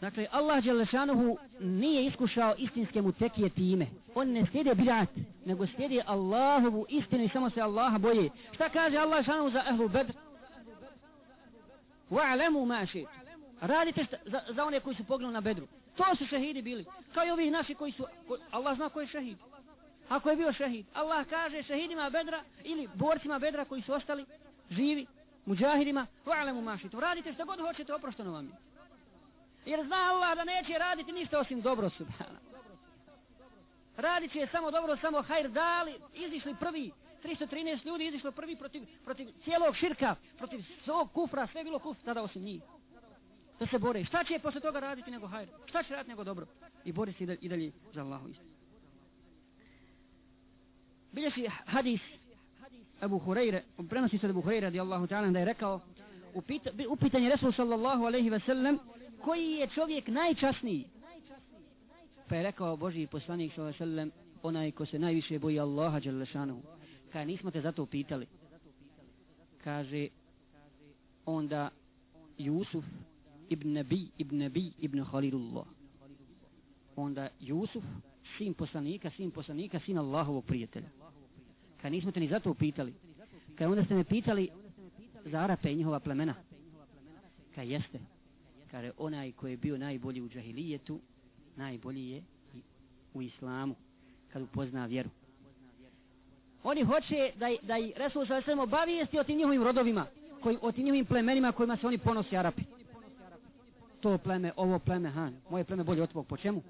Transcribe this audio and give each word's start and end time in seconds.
Dakle, 0.00 0.26
Allah 0.30 0.64
Đelešanuhu 0.64 1.38
nije 1.60 2.06
iskušao 2.06 2.54
istinske 2.58 3.02
mu 3.02 3.12
tekije 3.12 3.50
time. 3.50 3.86
On 4.14 4.28
ne 4.28 4.46
slijede 4.46 4.74
bidat, 4.74 5.08
nego 5.44 5.66
slijede 5.66 6.02
Allahovu 6.06 6.86
istinu 6.88 7.24
i 7.24 7.28
samo 7.28 7.50
se 7.50 7.60
Allaha 7.60 7.98
boje. 7.98 8.30
Šta 8.52 8.68
kaže 8.68 8.96
Allah 8.96 9.26
Đelešanuhu 9.26 9.50
za 9.50 9.64
Ehlu 9.70 9.88
Bedr? 9.88 10.12
Wa'lemu 12.10 12.66
ma. 12.66 12.86
Radite 13.60 14.04
šta, 14.04 14.16
za, 14.26 14.40
za 14.48 14.64
one 14.64 14.80
koji 14.80 14.96
su 14.96 15.04
poginuli 15.04 15.32
na 15.32 15.40
Bedru. 15.40 15.66
To 15.96 16.16
su 16.18 16.26
šehidi 16.26 16.62
bili. 16.62 16.84
Kao 17.14 17.26
i 17.26 17.30
ovih 17.30 17.52
naši 17.52 17.74
koji 17.74 17.92
su... 17.92 18.06
Ko, 18.28 18.36
Allah 18.50 18.76
zna 18.76 18.88
koji 18.88 19.04
je 19.04 19.08
šehid. 19.08 19.38
Ako 20.08 20.30
je 20.30 20.36
bio 20.36 20.52
šehid. 20.52 20.86
Allah 20.94 21.26
kaže 21.26 21.62
šehidima 21.62 22.10
Bedra 22.10 22.42
ili 22.64 22.88
borcima 22.94 23.38
Bedra 23.38 23.64
koji 23.64 23.82
su 23.82 23.92
ostali 23.92 24.24
živi, 24.70 25.06
muđahidima, 25.46 26.06
wa'lemu 26.26 26.60
ma. 26.62 26.78
Radite 27.00 27.32
šta 27.32 27.44
god 27.44 27.60
hoćete, 27.60 27.94
oprošteno 27.94 28.32
vam 28.32 28.46
je. 28.46 28.69
Jer 29.66 29.86
zna 29.86 29.96
Allah 29.96 30.36
da 30.36 30.44
neće 30.44 30.78
raditi 30.78 31.12
ništa 31.12 31.38
osim 31.38 31.60
dobro 31.60 31.90
subhana. 31.90 32.40
Radit 33.96 34.32
će 34.32 34.46
samo 34.52 34.70
dobro, 34.70 34.96
samo 34.96 35.22
hajr 35.22 35.48
dali, 35.48 35.94
izišli 36.14 36.54
prvi, 36.60 36.90
313 37.24 37.86
ljudi 37.86 38.06
izišlo 38.06 38.32
prvi 38.32 38.56
protiv, 38.56 38.82
protiv 39.04 39.28
cijelog 39.44 39.76
širka, 39.76 40.14
protiv 40.38 40.64
svog 40.84 41.12
kufra, 41.12 41.46
sve 41.46 41.64
bilo 41.64 41.78
kufra, 41.78 42.04
tada 42.04 42.22
osim 42.22 42.42
njih. 42.42 42.62
Da 43.58 43.66
se 43.66 43.78
bore. 43.78 44.04
Šta 44.04 44.24
će 44.24 44.38
posle 44.38 44.60
toga 44.60 44.80
raditi 44.80 45.10
nego 45.10 45.26
hajr? 45.26 45.48
Šta 45.66 45.82
će 45.82 45.92
raditi 45.92 46.10
nego 46.10 46.24
dobro? 46.24 46.46
I 46.84 46.92
bori 46.92 47.12
se 47.12 47.36
i 47.40 47.48
dalje 47.48 47.72
za 47.94 48.00
Allahu 48.00 48.28
isti. 48.28 48.44
Bilje 51.12 51.30
si 51.30 51.46
hadis 51.66 52.00
Abu 53.00 53.18
Hureyre, 53.18 53.62
prenosi 53.88 54.18
se 54.18 54.26
Abu 54.26 54.42
Hureyre 54.42 54.60
radijallahu 54.60 55.06
ta'ala 55.06 55.32
da 55.32 55.38
je 55.38 55.44
rekao 55.44 55.80
u, 56.34 56.42
pita, 56.42 56.70
u 56.88 56.96
Resul 57.30 57.52
sallallahu 57.52 58.04
alaihi 58.04 58.30
ve 58.30 58.40
sellem 58.40 58.78
koji 59.24 59.52
je 59.52 59.68
čovjek 59.68 60.08
najčasniji? 60.08 60.84
Pa 62.28 62.36
je 62.36 62.42
rekao 62.42 62.76
Boži 62.76 63.06
poslanik 63.06 63.52
sallallahu 63.54 64.10
onaj 64.42 64.70
ko 64.70 64.86
se 64.86 64.98
najviše 64.98 65.38
boji 65.38 65.60
Allaha 65.60 66.00
Đalešanu. 66.00 66.62
Kaj 67.12 67.26
nismo 67.26 67.50
te 67.50 67.60
zato 67.60 67.86
pitali? 67.86 68.26
Kaže 69.64 70.08
onda 71.26 71.70
Jusuf 72.38 72.84
ibn 73.48 73.72
Nabi 73.72 74.08
ibn 74.18 74.38
Nabi 74.38 74.72
ibn 74.78 75.04
Khalilullah. 75.04 75.66
Onda 76.96 77.28
Jusuf 77.40 77.84
sin 78.38 78.54
poslanika 78.54 79.10
sin 79.10 79.30
poslanika 79.30 79.80
sin 79.80 79.98
Allahovog 79.98 80.44
prijatelja. 80.44 80.88
Kaj 81.82 81.90
nismo 81.90 82.12
te 82.12 82.20
ni 82.20 82.28
zato 82.28 82.54
pitali? 82.54 82.94
Kaj 83.54 83.66
onda 83.66 83.84
ste 83.84 83.94
me 83.94 84.04
pitali 84.04 84.48
za 85.24 85.38
Arape 85.38 85.72
i 85.72 85.76
njihova 85.76 86.00
plemena? 86.00 86.34
Kaj 87.54 87.72
jeste? 87.72 87.98
Kaže 88.70 88.90
onaj 88.98 89.32
koji 89.32 89.52
je 89.52 89.56
bio 89.56 89.78
najbolji 89.78 90.20
u 90.20 90.28
džahilijetu 90.28 91.00
najbolji 91.56 92.08
je 92.08 92.22
u 93.14 93.22
islamu 93.22 93.74
kad 94.32 94.42
upozna 94.42 94.86
vjeru 94.86 95.10
oni 96.62 96.82
hoće 96.82 97.32
da, 97.36 97.46
da 97.62 97.78
i 97.78 97.92
Resul 97.96 98.26
sa 98.26 98.42
svem 98.42 98.58
obavijesti 98.58 99.18
o 99.18 99.24
tim 99.24 99.36
njihovim 99.36 99.62
rodovima 99.62 100.06
koji, 100.42 100.58
o 100.60 100.72
tim 100.72 100.84
njihovim 100.84 101.06
plemenima 101.06 101.52
kojima 101.52 101.76
se 101.76 101.86
oni 101.86 101.98
ponosi 101.98 102.36
Arapi 102.36 102.62
to 104.00 104.18
pleme, 104.18 104.52
ovo 104.56 104.78
pleme, 104.78 105.10
ha, 105.10 105.30
moje 105.50 105.64
pleme 105.64 105.84
bolje 105.84 106.02
od 106.02 106.10
tvog, 106.10 106.26
po 106.26 106.36
čemu? 106.36 106.62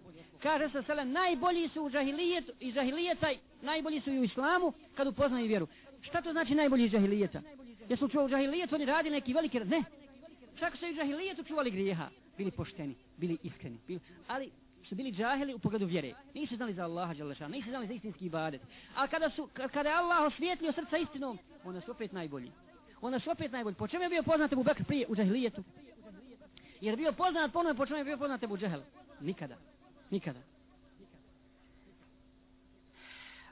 Kaže 0.42 0.68
se 0.68 0.82
selem, 0.82 1.12
najbolji 1.12 1.68
su 1.68 1.82
u 1.82 1.90
džahilijetu, 1.90 2.52
i 2.60 2.72
džahilijeta, 2.72 3.28
najbolji 3.62 4.00
su 4.00 4.12
i 4.12 4.18
u 4.18 4.24
islamu, 4.24 4.72
kad 4.94 5.06
upoznaju 5.06 5.46
vjeru. 5.46 5.66
Šta 6.00 6.22
to 6.22 6.32
znači 6.32 6.54
najbolji 6.54 6.84
iz 6.84 6.92
džahilijeta? 6.92 7.40
Jesu 7.88 8.08
čuo 8.08 8.24
u 8.24 8.28
džahilijetu, 8.28 8.74
oni 8.74 8.84
radi 8.84 9.10
neki 9.10 9.32
veliki, 9.32 9.60
ne, 9.60 9.84
čak 10.60 10.76
su 10.76 10.86
i 10.86 10.94
džahilijetu 10.94 11.42
čuvali 11.42 11.70
grijeha, 11.70 12.08
bili 12.36 12.50
pošteni, 12.50 12.94
bili 13.16 13.38
iskreni, 13.42 13.78
bili, 13.86 14.00
ali 14.28 14.50
su 14.88 14.94
bili 14.94 15.12
džahili 15.12 15.54
u 15.54 15.58
pogledu 15.58 15.86
vjere. 15.86 16.14
Nisu 16.34 16.56
znali 16.56 16.74
za 16.74 16.84
Allaha 16.84 17.14
dželešana, 17.14 17.56
nisu 17.56 17.68
znali 17.68 17.86
za 17.86 17.92
istinski 17.92 18.26
ibadet. 18.26 18.60
A 18.96 19.06
kada 19.06 19.30
su 19.30 19.48
kada 19.54 19.88
je 19.88 19.96
Allah 19.96 20.26
osvijetlio 20.26 20.72
srca 20.72 20.96
istinom, 20.96 21.38
onda 21.64 21.80
su 21.80 21.90
opet 21.90 22.12
najbolji. 22.12 22.52
Onda 23.00 23.20
su 23.20 23.30
opet 23.30 23.52
najbolji. 23.52 23.76
Po 23.76 23.88
čemu 23.88 24.02
je 24.02 24.08
bio 24.08 24.22
poznat 24.22 24.52
Abu 24.52 24.62
Bekr 24.62 24.84
prije 24.84 25.06
u 25.08 25.16
džahilijetu? 25.16 25.64
Jer 26.80 26.96
bio 26.96 27.12
poznat 27.12 27.52
ponovno 27.52 27.78
po 27.78 27.86
čemu 27.86 27.98
je 27.98 28.04
bio 28.04 28.16
poznat 28.16 28.42
Abu 28.42 28.56
džehel? 28.56 28.80
Nikada. 29.20 29.56
Nikada. 30.10 30.40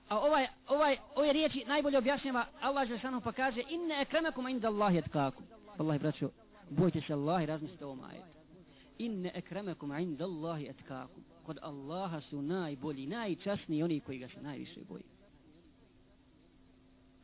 A 0.08 0.18
ovaj, 0.18 0.46
ovaj, 0.68 0.96
ove 1.14 1.32
riječi 1.32 1.64
najbolje 1.66 1.98
objašnjava 1.98 2.46
Allah 2.60 2.86
dželešana 2.86 3.20
pa 3.20 3.32
kaže 3.32 3.62
inne 3.68 4.00
ekremakum 4.00 4.48
inda 4.48 4.68
Allahi 4.68 4.98
etkakum. 4.98 5.44
Allah 5.78 6.00
braćo, 6.00 6.30
bojte 6.70 7.00
se 7.06 7.12
Allah 7.12 7.42
i 7.42 7.46
razmislite 7.46 7.84
ovom 7.84 8.04
ajetu. 8.04 8.38
Inne 8.98 9.30
ekremekum 9.34 9.98
inda 9.98 10.24
Allahi 10.24 10.68
etkakum. 10.68 11.24
Kod 11.42 11.58
Allaha 11.62 12.20
su 12.20 12.42
najbolji, 12.42 13.06
najčasniji 13.06 13.82
oni 13.82 14.00
koji 14.00 14.18
ga 14.18 14.28
se 14.28 14.42
najviše 14.42 14.80
boji. 14.88 15.04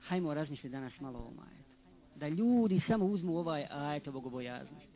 Hajmo 0.01 0.35
razmisliti 0.35 0.69
danas 0.69 1.01
malo 1.01 1.19
ovom 1.19 1.39
ajetu. 1.39 1.71
Da 2.17 2.29
ljudi 2.29 2.81
samo 2.87 3.07
uzmu 3.07 3.39
ovaj 3.39 3.67
ajet 3.71 4.09
o 4.09 4.13
bogobojaznosti. 4.13 4.89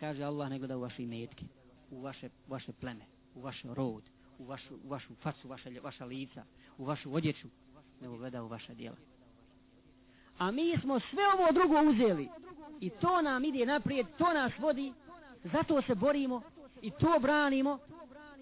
Kaže 0.00 0.22
Allah 0.22 0.50
ne 0.50 0.58
gleda 0.58 0.76
u 0.76 0.80
vaše 0.80 1.02
imetke, 1.02 1.44
u 1.90 2.00
vaše, 2.00 2.28
vaše 2.48 2.72
pleme, 2.72 3.04
u 3.34 3.40
vaš 3.40 3.62
rod, 3.62 4.02
u 4.38 4.44
vašu, 4.44 4.74
u 4.84 4.88
vašu 4.88 5.14
facu, 5.14 5.48
vaša, 5.48 5.70
vaša 5.82 6.04
lica, 6.04 6.44
u 6.78 6.84
vašu 6.84 7.14
odjeću, 7.14 7.48
nego 8.00 8.16
gleda 8.16 8.44
u 8.44 8.48
vaša 8.48 8.74
djela. 8.74 8.96
A 10.38 10.50
mi 10.50 10.78
smo 10.80 11.00
sve 11.00 11.22
ovo 11.34 11.52
drugo 11.52 11.80
uzeli 11.90 12.28
i 12.80 12.90
to 12.90 13.22
nam 13.22 13.44
ide 13.44 13.66
naprijed, 13.66 14.06
to 14.18 14.32
nas 14.32 14.52
vodi, 14.58 14.92
zato 15.44 15.82
se 15.82 15.94
borimo 15.94 16.42
i 16.82 16.90
to 16.90 17.18
branimo, 17.20 17.78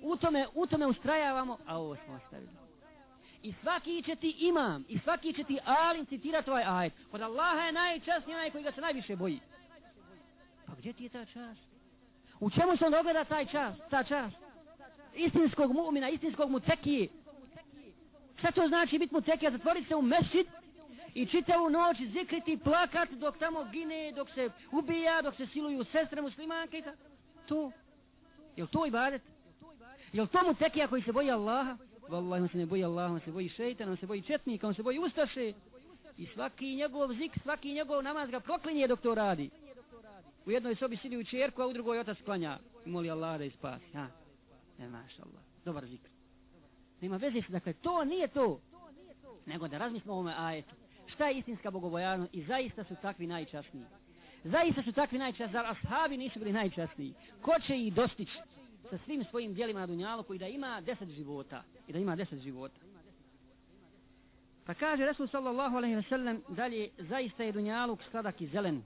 u 0.02 0.16
tome, 0.16 0.46
u 0.54 0.66
tome 0.66 0.86
ustrajavamo, 0.86 1.58
a 1.66 1.78
ovo 1.78 1.96
smo 1.96 2.14
ostavili. 2.14 2.50
I 3.42 3.52
svaki 3.62 4.02
će 4.02 4.16
ti 4.16 4.36
imam, 4.38 4.84
i 4.88 4.98
svaki 4.98 5.32
će 5.32 5.44
ti 5.44 5.58
alim 5.64 6.06
citirati 6.06 6.50
ovaj 6.50 6.64
ajet. 6.66 6.92
Kod 7.10 7.20
Allaha 7.20 7.60
je 7.60 7.72
najčasniji 7.72 8.34
onaj 8.34 8.50
koji 8.50 8.64
ga 8.64 8.72
se 8.72 8.80
najviše 8.80 9.16
boji. 9.16 9.40
Pa 10.66 10.72
gdje 10.74 10.92
ti 10.92 11.04
je 11.04 11.08
ta 11.08 11.24
čast? 11.24 11.60
U 12.40 12.50
čemu 12.50 12.76
se 12.76 12.84
onda 12.84 13.00
ogleda 13.00 13.24
taj 13.24 13.46
čas, 13.46 13.76
ta 13.90 14.02
čast? 14.04 14.36
Istinskog 15.14 15.72
mu'mina, 15.72 16.08
istinskog 16.08 16.50
mu 16.50 16.60
tekije. 16.60 17.08
Šta 18.38 18.50
to 18.50 18.68
znači 18.68 18.98
biti 18.98 19.14
mu 19.14 19.20
tekija? 19.20 19.50
Zatvoriti 19.50 19.88
se 19.88 19.94
u 19.94 20.02
mešćid 20.02 20.46
i 21.14 21.26
čitavu 21.26 21.70
noć 21.70 21.96
zikriti, 22.12 22.58
plakat 22.64 23.10
dok 23.10 23.38
tamo 23.38 23.64
gine, 23.64 24.12
dok 24.12 24.28
se 24.30 24.50
ubija, 24.72 25.22
dok 25.22 25.36
se 25.36 25.46
siluju 25.46 25.84
sestre 25.84 26.22
muslimanke 26.22 26.78
i 26.78 26.82
tako. 26.82 26.96
To. 27.48 27.72
Jel 28.56 28.66
to 28.66 28.86
ibadet? 28.86 29.22
Jel 30.12 30.26
to 30.26 30.38
mu 30.46 30.54
tekija 30.54 30.88
koji 30.88 31.02
se 31.02 31.12
boji 31.12 31.30
Allaha? 31.30 31.76
Wallahi, 32.08 32.42
on 32.42 32.48
se 32.48 32.58
ne 32.58 32.66
boji 32.66 32.84
Allaha, 32.84 33.14
on 33.14 33.20
se 33.20 33.30
boji 33.30 33.48
šeitana, 33.48 33.90
on 33.90 33.96
se 33.96 34.06
boji 34.06 34.22
četnika, 34.22 34.68
on 34.68 34.74
se 34.74 34.82
boji 34.82 34.98
ustaše. 34.98 35.52
I 36.18 36.26
svaki 36.26 36.74
njegov 36.74 37.12
zik, 37.14 37.32
svaki 37.42 37.72
njegov 37.72 38.02
namaz 38.02 38.30
ga 38.30 38.40
proklinje 38.40 38.86
dok 38.86 39.00
to 39.00 39.14
radi. 39.14 39.50
U 40.46 40.50
jednoj 40.50 40.74
sobi 40.74 40.96
sidi 40.96 41.16
u 41.16 41.24
čerku, 41.24 41.62
a 41.62 41.66
u 41.66 41.72
drugoj 41.72 41.98
otac 41.98 42.18
klanja. 42.24 42.58
I 42.86 42.90
moli 42.90 43.10
Allah 43.10 43.38
da 43.38 43.44
ispasi. 43.44 43.92
Ha. 43.94 44.06
E, 44.78 44.88
maša 44.88 45.22
Allah. 45.22 45.42
Dobar 45.64 45.86
zikr. 45.86 46.08
Nema 47.00 47.16
veze 47.16 47.42
se, 47.42 47.52
dakle, 47.52 47.72
to 47.72 48.04
nije 48.04 48.28
to. 48.28 48.60
Nego 49.46 49.68
da 49.68 49.78
razmislimo 49.78 50.14
o 50.14 50.16
ovome 50.16 50.34
ajetu 50.38 50.81
šta 51.14 51.26
je 51.28 51.38
istinska 51.38 51.70
bogobojaznost 51.70 52.34
i 52.34 52.42
zaista 52.42 52.84
su 52.84 52.94
takvi 53.02 53.26
najčasniji. 53.26 53.84
Zaista 54.44 54.82
su 54.82 54.92
takvi 54.92 55.18
najčasniji, 55.18 55.52
zar 55.52 55.66
ashabi 55.66 56.16
nisu 56.16 56.38
bili 56.38 56.52
najčasniji? 56.52 57.14
Ko 57.42 57.52
će 57.66 57.76
ih 57.78 57.94
dostići 57.94 58.38
sa 58.90 58.98
svim 59.04 59.24
svojim 59.24 59.54
dijelima 59.54 59.80
na 59.80 59.86
dunjalu 59.86 60.22
koji 60.22 60.38
da 60.38 60.46
ima 60.46 60.80
deset 60.80 61.08
života 61.08 61.62
i 61.88 61.92
da 61.92 61.98
ima 61.98 62.16
deset 62.16 62.40
života? 62.40 62.80
Pa 64.66 64.74
kaže 64.74 65.06
Resul 65.06 65.28
sallallahu 65.28 65.76
alaihi 65.76 65.94
ve 65.94 66.02
sellem 66.02 66.42
dalje, 66.48 66.88
zaista 66.98 67.44
je 67.44 67.52
dunjaluk 67.52 68.00
sladak 68.10 68.40
i 68.40 68.46
zelen 68.46 68.82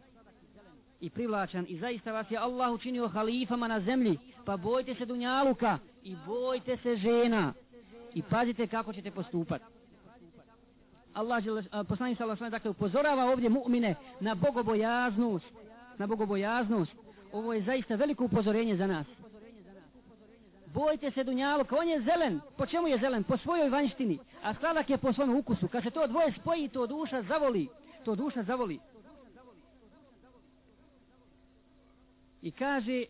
i 1.01 1.11
privlačan 1.11 1.67
i 1.69 1.79
zaista 1.79 2.13
vas 2.13 2.31
je 2.31 2.39
Allah 2.39 2.73
učinio 2.73 3.09
halifama 3.09 3.69
na 3.69 3.81
zemlji 3.81 4.19
pa 4.45 4.57
bojte 4.57 4.95
se 4.95 5.07
dunjaluka 5.07 5.79
i 6.03 6.17
bojte 6.27 6.77
se 6.77 6.97
žena 6.97 7.53
i 8.15 8.23
pazite 8.23 8.67
kako 8.67 8.93
ćete 8.93 9.11
postupati. 9.11 9.65
Allah 11.17 11.47
je 11.47 11.63
poslanik 11.89 12.19
sallallahu 12.19 12.45
alejhi 12.45 12.51
dakle 12.51 12.71
upozorava 12.71 13.25
ovdje 13.25 13.49
mu'mine 13.49 13.95
na 14.21 14.35
bogobojaznost, 14.35 15.47
na 15.99 16.07
bogobojaznost. 16.07 16.93
Ovo 17.33 17.53
je 17.53 17.63
zaista 17.63 17.95
veliko 17.95 18.25
upozorenje 18.25 18.77
za 18.77 18.87
nas. 18.87 19.07
Bojte 20.75 21.11
se 21.11 21.25
dunjaluka, 21.25 21.77
on 21.77 21.89
je 21.89 22.03
zelen. 22.03 22.41
Po 22.57 22.67
čemu 22.67 22.89
je 22.89 22.99
zelen? 22.99 23.25
Po 23.25 23.37
svojoj 23.37 23.69
vanjštini. 23.69 24.19
A 24.43 24.55
sladak 24.55 24.91
je 24.91 24.99
po 24.99 25.13
svom 25.13 25.37
ukusu. 25.37 25.69
Kad 25.69 25.83
se 25.83 25.91
to 25.91 26.07
dvoje 26.07 26.33
spoji, 26.33 26.69
to 26.69 26.87
duša 26.87 27.23
zavoli. 27.23 27.69
To 28.05 28.15
duša 28.15 28.43
zavoli. 28.43 28.79
I 32.43 32.51
kaže, 32.51 33.05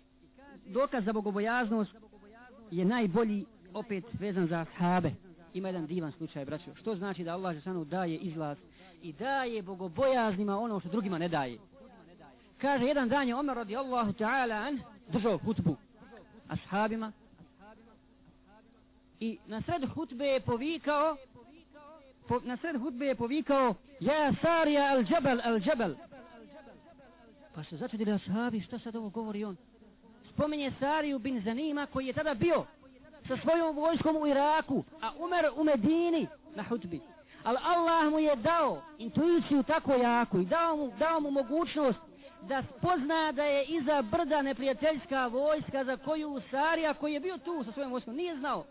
dokaz 0.66 1.04
za 1.04 1.12
bogobojaznost 1.12 1.94
je 2.70 2.84
najbolji 2.84 3.44
opet 3.74 4.04
vezan 4.20 4.46
za 4.46 4.60
ashabe 4.60 5.25
ima 5.56 5.68
jedan 5.68 5.86
divan 5.86 6.12
slučaj, 6.12 6.44
braćo. 6.44 6.74
Što 6.74 6.96
znači 6.96 7.24
da 7.24 7.32
Allah 7.32 7.54
Žešanu 7.54 7.84
daje 7.84 8.16
izlaz 8.16 8.58
i 9.02 9.12
daje 9.12 9.62
bogobojaznima 9.62 10.58
ono 10.58 10.80
što 10.80 10.88
drugima 10.88 11.18
ne 11.18 11.28
daje. 11.28 11.58
Kaže, 12.58 12.84
jedan 12.84 13.08
dan 13.08 13.28
je 13.28 13.36
Omer 13.36 13.56
radi 13.56 13.76
Allahu 13.76 14.12
ta'ala 14.12 14.66
an 14.66 14.80
držao 15.08 15.38
hutbu 15.38 15.76
ashabima 16.48 17.12
i 19.20 19.38
na 19.46 19.62
sred 19.62 19.88
hutbe 19.94 20.24
je 20.24 20.40
povikao 20.40 21.16
po, 22.28 22.40
na 22.40 22.56
sred 22.56 22.76
hutbe 22.76 23.06
je 23.06 23.14
povikao 23.14 23.74
ja 24.00 24.32
Sarija 24.42 24.84
al 24.84 25.02
džabel 25.04 25.40
al 25.44 25.60
džabel 25.60 25.94
pa 27.54 27.64
se 27.64 27.76
začudili 27.76 28.12
ashabi 28.12 28.60
šta 28.60 28.78
sad 28.78 28.96
ovo 28.96 29.08
govori 29.08 29.44
on 29.44 29.56
spominje 30.32 30.72
Sariju 30.78 31.18
bin 31.18 31.42
Zanima 31.44 31.86
koji 31.86 32.06
je 32.06 32.12
tada 32.12 32.34
bio 32.34 32.64
sa 33.28 33.36
svojom 33.36 33.76
vojskom 33.76 34.16
u 34.16 34.26
Iraku 34.26 34.84
a 35.02 35.12
umer 35.18 35.50
u 35.56 35.64
Medini 35.64 36.26
na 36.54 36.62
hutbi 36.62 37.00
ali 37.44 37.58
Allah 37.62 38.10
mu 38.10 38.18
je 38.18 38.36
dao 38.36 38.82
intuiciju 38.98 39.62
tako 39.62 39.94
jaku 39.94 40.38
i 40.38 40.44
dao 40.44 40.76
mu, 40.76 40.92
dao 40.98 41.20
mu 41.20 41.30
mogućnost 41.30 41.98
da 42.42 42.62
spozna 42.62 43.32
da 43.32 43.44
je 43.44 43.64
iza 43.64 44.02
brda 44.02 44.42
neprijateljska 44.42 45.26
vojska 45.26 45.84
za 45.84 45.96
koju 45.96 46.40
Sarija 46.50 46.94
koji 46.94 47.12
je 47.12 47.20
bio 47.20 47.38
tu 47.38 47.64
sa 47.64 47.72
svojom 47.72 47.92
vojskom 47.92 48.16
nije 48.16 48.36
znao 48.36 48.64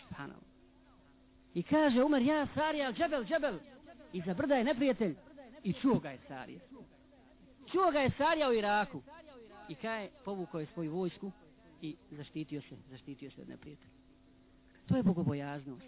Subhanallah. 0.00 0.46
I 1.54 1.62
kaže 1.62 2.04
Umar, 2.04 2.22
ja 2.22 2.46
Sarija, 2.54 2.92
džebel, 2.92 3.24
džebel. 3.24 3.58
Iza 4.12 4.34
brda 4.34 4.54
je 4.54 4.64
neprijatelj. 4.64 5.16
I 5.62 5.72
čuo 5.72 5.98
ga 5.98 6.10
je 6.10 6.18
Sarija. 6.28 6.60
Čuo 7.72 7.90
ga 7.90 8.00
je 8.00 8.10
Sarija 8.18 8.48
u 8.48 8.52
Iraku. 8.52 9.02
I 9.68 9.74
kaže, 9.74 10.08
povukao 10.24 10.60
je 10.60 10.66
svoju 10.66 10.92
vojsku 10.92 11.32
i 11.82 11.96
zaštitio 12.10 12.62
se, 12.62 12.76
zaštitio 12.90 13.30
se 13.30 13.42
od 13.42 13.48
neprijatelja. 13.48 13.90
To 14.86 14.96
je 14.96 15.02
bogobojaznost. 15.02 15.84